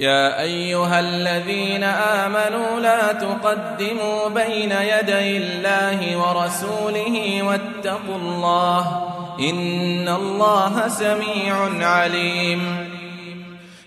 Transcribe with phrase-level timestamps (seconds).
[0.00, 9.08] يا أيها الذين آمنوا لا تقدموا بين يدي الله ورسوله واتقوا الله
[9.40, 12.90] إن الله سميع عليم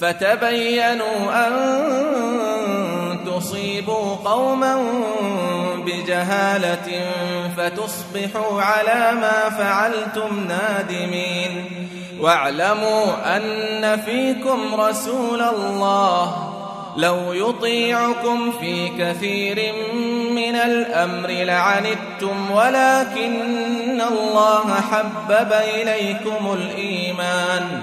[0.00, 1.54] فتبينوا أن
[3.26, 4.84] تصيبوا قوما
[5.86, 7.10] بجهالة
[7.56, 11.64] فتصبحوا على ما فعلتم نادمين.
[12.20, 16.50] واعلموا أن فيكم رسول الله.
[16.96, 19.72] لو يطيعكم في كثير
[20.30, 27.82] من الأمر لعنتم ولكن الله حبب إليكم الإيمان.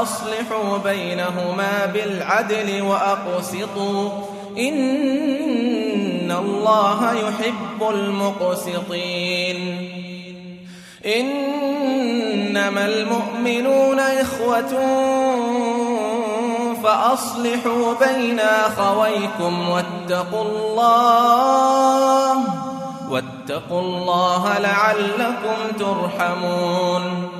[0.00, 4.10] فأصلحوا بينهما بالعدل وأقسطوا.
[4.58, 9.58] إن الله يحب المقسطين.
[11.06, 14.80] إنما المؤمنون إخوة
[16.82, 22.36] فأصلحوا بين أخويكم واتقوا الله
[23.10, 27.39] واتقوا الله لعلكم ترحمون.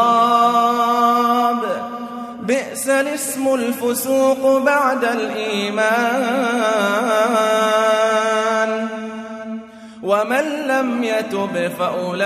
[2.41, 5.85] بئس الاسم الفسوق بعد الإيمان.
[10.03, 12.25] ومن لم يتب فأولئك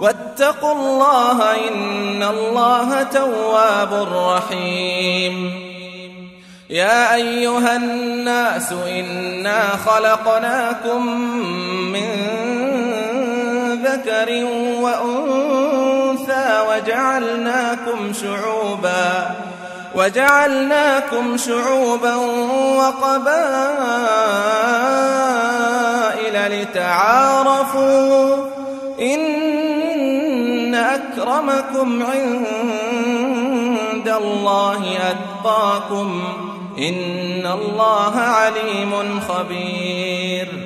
[0.00, 5.66] واتقوا الله إن الله تواب رحيم.
[6.70, 11.06] يا أيها الناس إنا خلقناكم
[11.92, 12.08] من
[13.84, 14.44] ذكر
[14.80, 19.30] وأنثى وجعلناكم شعوبا
[19.94, 22.14] وجعلناكم شعوبا
[22.76, 23.46] وقبائل
[26.62, 28.36] لتعارفوا
[29.00, 29.35] إن
[30.96, 32.46] أكرمكم عند
[34.08, 36.22] الله أتقاكم
[36.78, 40.65] إن الله عليم خبير